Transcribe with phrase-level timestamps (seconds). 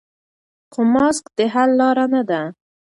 [0.71, 2.41] خو ماسک د حل لاره نه ده.